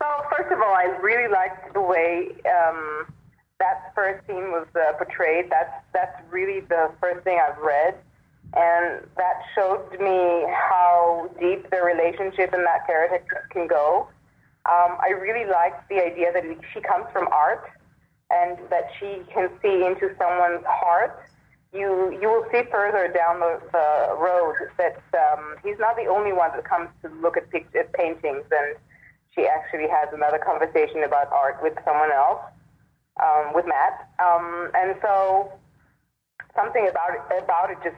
[0.01, 3.07] Well, first of all, I really liked the way um,
[3.63, 5.49] that first scene was uh, portrayed.
[5.49, 7.95] That's that's really the first thing I've read,
[8.53, 14.09] and that showed me how deep the relationship in that character can go.
[14.65, 17.69] Um, I really liked the idea that she comes from art
[18.31, 21.15] and that she can see into someone's heart.
[21.73, 26.33] You you will see further down the, the road that um, he's not the only
[26.33, 28.75] one that comes to look at, pic- at paintings, and
[29.33, 32.43] she actually has another conversation about art with someone else,
[33.21, 34.09] um, with Matt.
[34.19, 35.51] Um, and so
[36.55, 37.97] something about it, about it just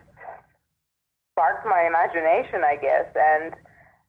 [1.34, 3.54] sparked my imagination, I guess, and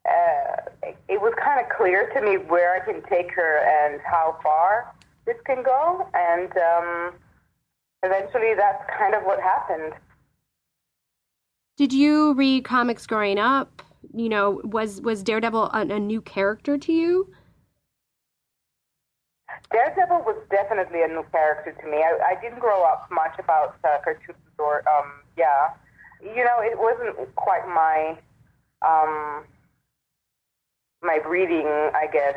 [0.06, 4.38] uh, it was kind of clear to me where I can take her and how
[4.42, 4.94] far
[5.26, 6.08] this can go.
[6.14, 7.14] And um,
[8.04, 9.94] eventually, that's kind of what happened.
[11.76, 13.82] Did you read comics growing up?
[14.14, 17.32] You know, was was Daredevil a, a new character to you?
[19.70, 21.98] Daredevil was definitely a new character to me.
[21.98, 25.70] I, I didn't grow up much about uh, cartoons or, um, yeah,
[26.22, 28.16] you know, it wasn't quite my
[28.86, 29.44] um,
[31.02, 32.36] my breeding, I guess,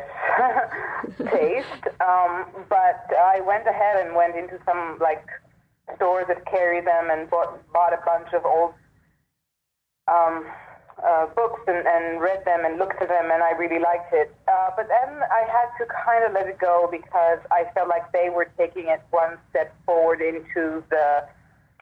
[1.30, 1.86] taste.
[2.00, 5.26] Um, but I went ahead and went into some like
[5.96, 8.74] stores that carry them and bought bought a bunch of old
[10.08, 10.44] um,
[11.04, 14.34] uh, books and, and read them and looked at them, and I really liked it.
[14.48, 18.10] Uh, but then I had to kind of let it go because I felt like
[18.12, 21.26] they were taking it one step forward into the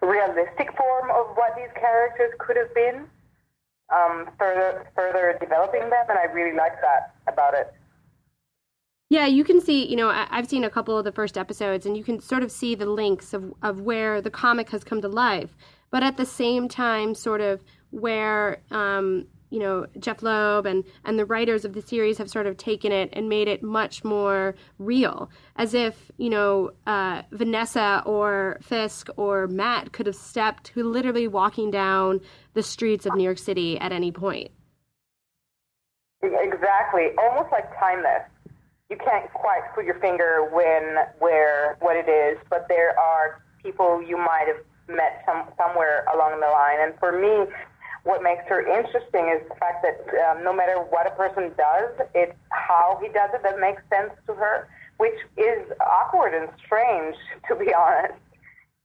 [0.03, 3.07] realistic form of what these characters could have been
[3.95, 7.73] um, further further developing them, and I really like that about it.
[9.11, 11.97] Yeah, you can see, you know, I've seen a couple of the first episodes, and
[11.97, 15.09] you can sort of see the links of, of where the comic has come to
[15.09, 15.57] life.
[15.91, 21.19] But at the same time, sort of where um, you know Jeph Loeb and and
[21.19, 24.55] the writers of the series have sort of taken it and made it much more
[24.79, 30.85] real, as if you know uh, Vanessa or Fisk or Matt could have stepped, who
[30.85, 32.21] literally walking down
[32.55, 34.51] the streets of New York City at any point.
[36.23, 38.23] Exactly, almost like timeless.
[38.91, 44.03] You can't quite put your finger when, where, what it is, but there are people
[44.03, 46.79] you might have met some, somewhere along the line.
[46.81, 47.53] And for me,
[48.09, 51.93] what makes her interesting is the fact that um, no matter what a person does,
[52.15, 54.67] it's how he does it that makes sense to her,
[54.97, 57.15] which is awkward and strange,
[57.49, 58.17] to be honest.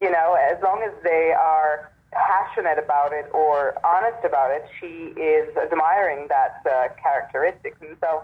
[0.01, 5.15] You know, as long as they are passionate about it or honest about it, she
[5.15, 7.77] is admiring that uh, characteristic.
[7.79, 8.23] And so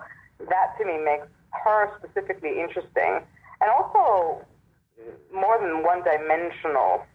[0.50, 1.28] that to me makes
[1.64, 3.24] her specifically interesting
[3.62, 4.44] and also
[5.34, 7.08] more than one dimensional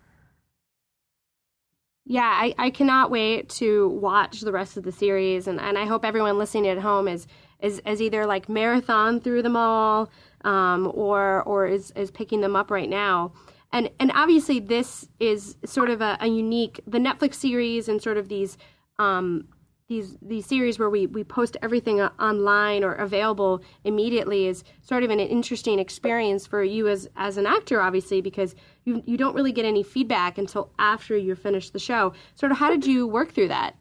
[2.06, 5.86] yeah, I, I cannot wait to watch the rest of the series, and, and I
[5.86, 7.26] hope everyone listening at home is
[7.60, 10.10] is, is either like marathon through them all,
[10.44, 13.32] um, or or is is picking them up right now.
[13.72, 18.18] And and obviously this is sort of a, a unique the Netflix series and sort
[18.18, 18.58] of these
[18.98, 19.48] um,
[19.88, 25.10] these these series where we, we post everything online or available immediately is sort of
[25.10, 29.52] an interesting experience for you as as an actor obviously because you you don't really
[29.52, 32.14] get any feedback until after you finish the show.
[32.34, 33.76] Sort of how did you work through that?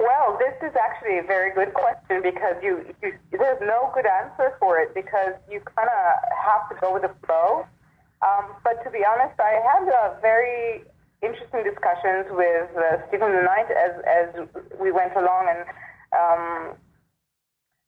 [0.00, 4.56] Well this is actually a very good question because you, you there's no good answer
[4.58, 7.66] for it because you kind of have to go with the flow.
[8.22, 10.84] Um, but to be honest i had a very
[11.22, 14.28] interesting discussions with uh, Steven DeKnight as as
[14.80, 15.62] we went along, and
[16.12, 16.76] um,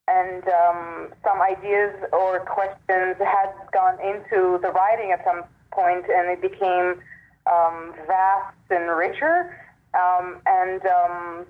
[0.09, 6.31] and um, some ideas or questions had gone into the writing at some point, and
[6.31, 7.01] it became
[7.51, 9.59] um, vast and richer.
[9.95, 11.47] Um, and um,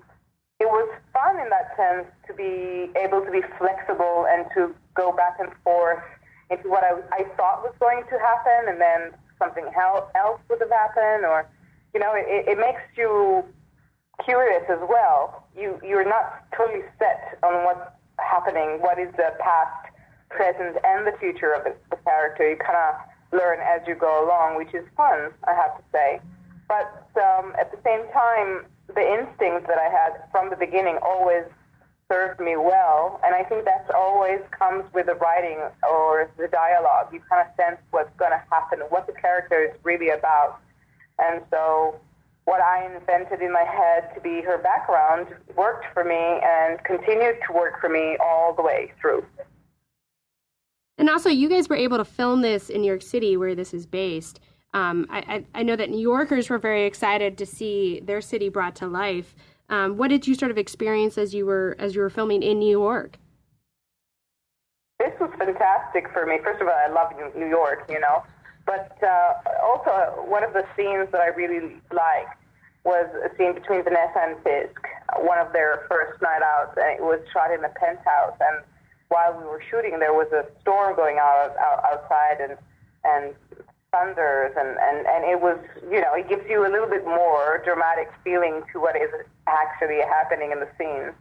[0.59, 5.11] it was fun in that sense to be able to be flexible and to go
[5.11, 6.03] back and forth
[6.49, 10.69] into what I, I thought was going to happen, and then something else would have
[10.69, 11.47] happened, or
[11.95, 13.45] you know, it, it makes you
[14.23, 15.47] curious as well.
[15.57, 17.89] You you're not totally set on what's
[18.19, 19.95] happening, what is the past,
[20.29, 22.49] present, and the future of the, the character.
[22.49, 22.95] You kind of
[23.31, 26.19] learn as you go along, which is fun, I have to say.
[26.67, 31.45] But um, at the same time, the instincts that I had from the beginning always
[32.11, 35.57] served me well, and I think that always comes with the writing
[35.89, 37.07] or the dialogue.
[37.13, 40.59] You kind of sense what's going to happen, what the character is really about,
[41.19, 41.99] and so
[42.45, 47.37] what I invented in my head to be her background worked for me and continued
[47.47, 49.25] to work for me all the way through.
[50.97, 53.73] And also, you guys were able to film this in New York City, where this
[53.73, 54.39] is based.
[54.73, 58.75] Um, I, I, know that New Yorkers were very excited to see their city brought
[58.77, 59.33] to life.
[59.69, 62.59] Um, what did you sort of experience as you were as you were filming in
[62.59, 63.17] New York?
[64.99, 66.39] This was fantastic for me.
[66.43, 68.23] First of all, I love New York, you know,
[68.65, 72.37] but uh, also one of the scenes that I really liked
[72.83, 74.79] was a scene between Vanessa and Fisk,
[75.17, 78.37] one of their first night outs, and it was shot in a penthouse.
[78.39, 78.63] And
[79.09, 82.57] while we were shooting, there was a storm going out, out outside, and
[83.03, 83.35] and
[83.91, 85.57] thunders, and, and and it was,
[85.89, 89.09] you know, it gives you a little bit more dramatic feeling to what is
[89.47, 91.13] actually happening in the scene.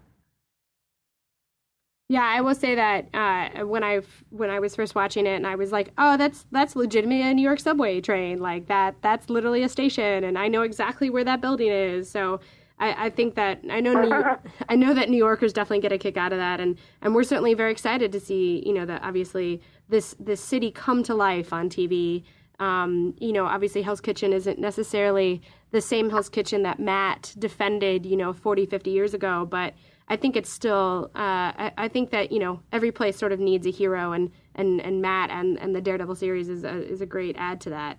[2.09, 5.47] Yeah, I will say that uh, when I when I was first watching it, and
[5.47, 8.41] I was like, "Oh, that's that's legitimately a New York subway train.
[8.41, 12.41] Like that that's literally a station, and I know exactly where that building is." So
[12.79, 14.13] I, I think that I know New,
[14.69, 17.25] I know that New Yorkers definitely get a kick out of that, and and we're
[17.25, 21.55] certainly very excited to see you know that obviously this this city come to life
[21.55, 22.23] on TV.
[22.61, 25.43] Um, you know, obviously Hell's Kitchen isn't necessarily
[25.73, 29.75] the same Hell's Kitchen that Matt defended, you know, 40, 50 years ago, but
[30.09, 31.11] I think it's still.
[31.15, 31.19] Uh,
[31.57, 34.81] I, I, think that you know every place sort of needs a hero, and and
[34.81, 37.99] and Matt and and the Daredevil series is a, is a great add to that.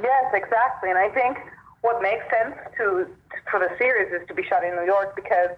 [0.00, 1.38] Yes, exactly, and I think
[1.80, 3.06] what makes sense to
[3.50, 5.50] for the series is to be shot in New York because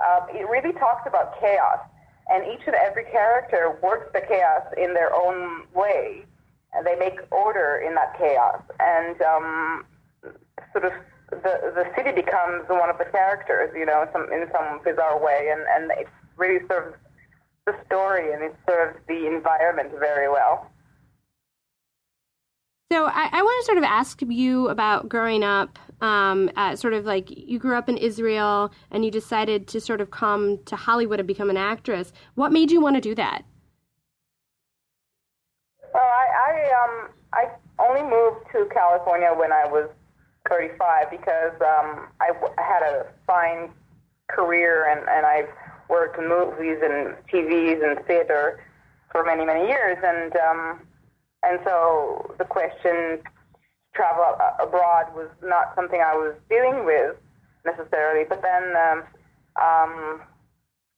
[0.00, 1.80] uh, it really talks about chaos,
[2.28, 6.24] and each and every character works the chaos in their own way,
[6.72, 9.84] and they make order in that chaos, and um,
[10.72, 10.92] sort of
[11.30, 15.50] the the city becomes one of the characters, you know, some in some bizarre way,
[15.52, 16.96] and and it really serves
[17.66, 20.70] the story and it serves the environment very well.
[22.92, 27.04] So I, I want to sort of ask you about growing up, um, sort of
[27.04, 31.20] like you grew up in Israel and you decided to sort of come to Hollywood
[31.20, 32.12] and become an actress.
[32.34, 33.44] What made you want to do that?
[35.94, 39.88] Well, I, I um I only moved to California when I was
[40.50, 43.70] 35 because um, I, w- I had a fine
[44.28, 45.48] career and, and I've
[45.88, 48.60] worked in movies and TVs and theater
[49.10, 49.98] for many, many years.
[50.02, 50.80] And, um,
[51.42, 53.20] and so the question
[53.94, 57.16] travel abroad was not something I was dealing with
[57.64, 58.24] necessarily.
[58.28, 59.02] But then um,
[59.60, 60.20] um,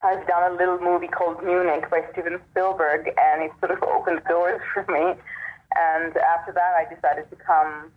[0.02, 4.22] I've done a little movie called Munich by Steven Spielberg, and it sort of opened
[4.28, 5.20] doors for me.
[5.74, 7.90] And after that, I decided to come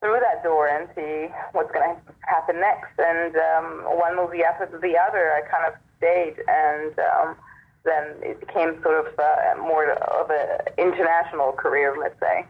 [0.00, 2.94] through that door and see what's going to happen next.
[2.98, 7.36] And um, one movie after the other, I kind of stayed, and um,
[7.84, 12.46] then it became sort of uh, more of an international career, let's say.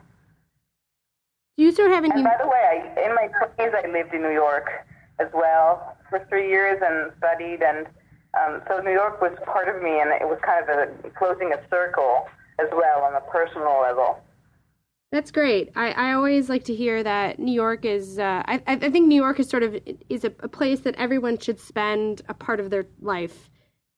[1.56, 2.12] Do you of have any?
[2.14, 4.68] And by the way, I, in my twenties, I lived in New York
[5.18, 7.86] as well for three years and studied, and
[8.38, 11.52] um, so New York was part of me, and it was kind of a closing
[11.52, 12.28] a circle
[12.60, 14.20] as well on a personal level.
[15.10, 15.70] That's great.
[15.74, 18.18] I, I always like to hear that New York is.
[18.18, 19.78] Uh, I I think New York is sort of
[20.10, 23.48] is a, a, place that everyone should spend a part of their life.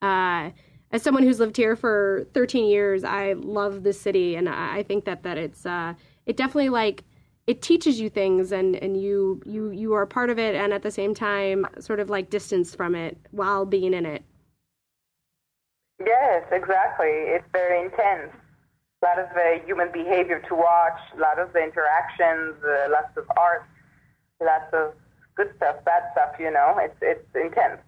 [0.02, 0.50] Uh,
[0.92, 5.04] as someone who's lived here for 13 years, I love the city, and I, think
[5.04, 5.94] that that it's uh,
[6.26, 7.02] it definitely like
[7.48, 10.82] it teaches you things, and and you you you are part of it, and at
[10.82, 14.22] the same time, sort of like distance from it while being in it.
[16.06, 17.08] Yes, exactly.
[17.08, 18.32] It's very intense
[19.03, 23.16] a lot of uh, human behavior to watch, a lot of the interactions, uh, lots
[23.16, 23.64] of art,
[24.40, 24.94] lots of
[25.36, 26.32] good stuff, bad stuff.
[26.38, 27.80] You know, it's it's intense.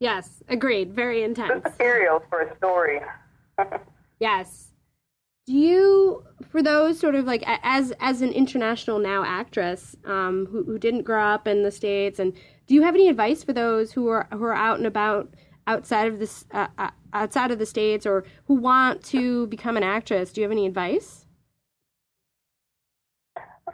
[0.00, 0.92] Yes, agreed.
[0.92, 1.62] Very intense.
[1.62, 3.00] Good material for a story.
[4.20, 4.70] yes.
[5.46, 10.64] Do you, for those sort of like as as an international now actress um, who
[10.64, 12.34] who didn't grow up in the states, and
[12.66, 15.34] do you have any advice for those who are who are out and about
[15.66, 19.82] outside of this uh, uh, outside of the states or who want to become an
[19.82, 20.32] actress?
[20.32, 21.26] Do you have any advice?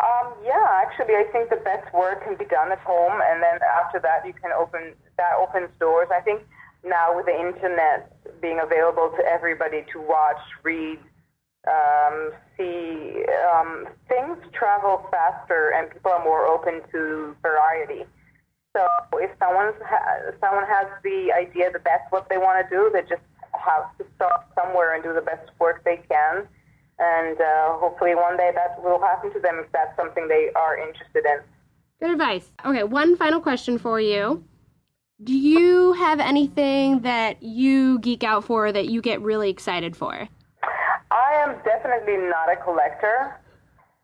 [0.00, 3.58] Um, yeah, actually, I think the best work can be done at home, and then
[3.82, 6.08] after that, you can open that opens doors.
[6.14, 6.42] I think
[6.84, 8.10] now with the internet
[8.40, 10.98] being available to everybody to watch, read,
[11.68, 18.06] um, see, um, things travel faster, and people are more open to variety.
[18.76, 22.90] So if someone's ha- someone has the idea that that's what they want to do,
[22.92, 26.46] they just have to start somewhere and do the best work they can
[27.00, 30.76] and uh, hopefully one day that will happen to them if that's something they are
[30.76, 31.40] interested in.
[32.00, 32.52] Good advice.
[32.64, 34.44] Okay, one final question for you.
[35.22, 40.28] Do you have anything that you geek out for that you get really excited for?
[41.10, 43.40] I am definitely not a collector.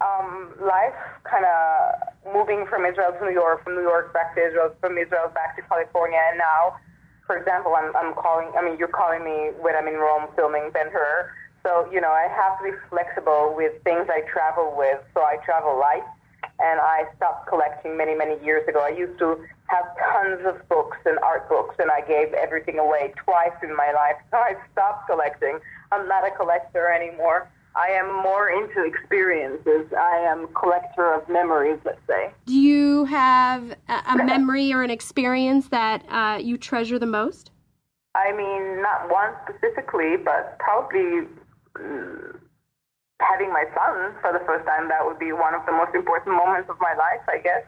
[0.04, 0.92] Um, life
[1.24, 4.98] kind of moving from Israel to New York, from New York back to Israel, from
[4.98, 6.76] Israel back to California, and now,
[7.26, 8.52] for example, I'm, I'm calling.
[8.58, 11.32] I mean, you're calling me when I'm in Rome filming Ben Hur
[11.66, 15.02] so, you know, I have to be flexible with things I travel with.
[15.14, 16.06] So I travel light.
[16.60, 18.80] And I stopped collecting many, many years ago.
[18.80, 23.12] I used to have tons of books and art books, and I gave everything away
[23.16, 24.14] twice in my life.
[24.30, 25.58] So I stopped collecting.
[25.90, 27.50] I'm not a collector anymore.
[27.76, 29.92] I am more into experiences.
[29.92, 32.32] I am a collector of memories, let's say.
[32.46, 37.50] Do you have a memory or an experience that uh, you treasure the most?
[38.14, 41.28] I mean, not one specifically, but probably
[43.20, 46.34] having my son for the first time, that would be one of the most important
[46.34, 47.62] moments of my life, I guess.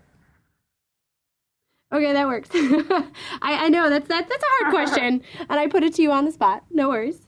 [1.92, 2.50] Okay, that works.
[2.54, 6.12] I, I know that's that, that's a hard question, and I put it to you
[6.12, 6.64] on the spot.
[6.70, 7.20] No worries.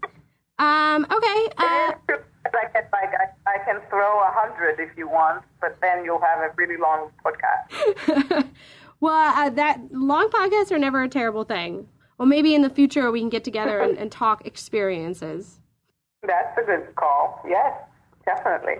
[0.58, 1.48] Um, okay.
[1.56, 1.92] Uh,
[2.54, 6.20] I can like I, I can throw a hundred if you want, but then you'll
[6.20, 8.48] have a really long podcast.
[9.00, 11.88] well, uh, that long podcasts are never a terrible thing.
[12.18, 15.60] Well, maybe in the future we can get together and, and talk experiences.
[16.26, 17.42] That's a good call.
[17.48, 17.72] Yes,
[18.26, 18.76] definitely.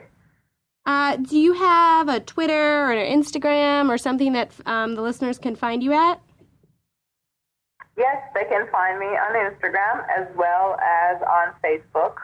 [0.87, 5.39] Uh, do you have a Twitter or an Instagram or something that um, the listeners
[5.39, 6.21] can find you at?
[7.97, 12.17] Yes, they can find me on Instagram as well as on Facebook.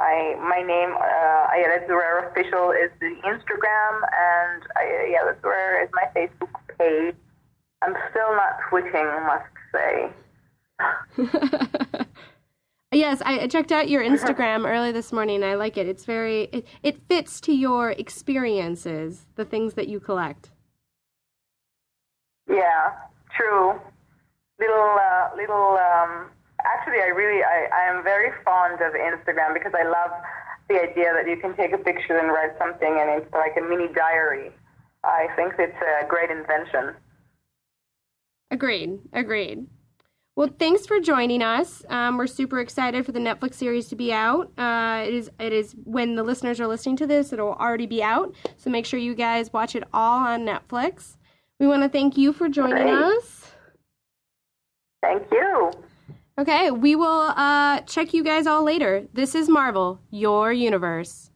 [0.00, 5.38] I my name uh, Ayelet Zurer official is the Instagram and Ayelet
[5.84, 7.14] is my Facebook page.
[7.82, 10.12] I'm still not twitching, must say.
[12.92, 15.44] Yes, I checked out your Instagram early this morning.
[15.44, 15.86] I like it.
[15.86, 20.50] It's very it, it fits to your experiences, the things that you collect.
[22.48, 22.94] Yeah,
[23.36, 23.80] true.
[24.58, 26.30] Little uh, little um
[26.64, 30.10] actually I really I, I am very fond of Instagram because I love
[30.68, 33.60] the idea that you can take a picture and write something and it's like a
[33.60, 34.50] mini diary.
[35.02, 36.94] I think it's a great invention.
[38.50, 38.98] Agreed.
[39.12, 39.66] Agreed.
[40.36, 41.82] Well, thanks for joining us.
[41.88, 44.50] Um, we're super excited for the Netflix series to be out.
[44.56, 48.02] Uh, it is it is when the listeners are listening to this, it'll already be
[48.02, 48.34] out.
[48.56, 51.16] So make sure you guys watch it all on Netflix.
[51.58, 52.94] We want to thank you for joining Great.
[52.94, 53.52] us.
[55.02, 55.72] Thank you.
[56.40, 59.06] Okay, we will uh, check you guys all later.
[59.12, 61.29] This is Marvel, your universe.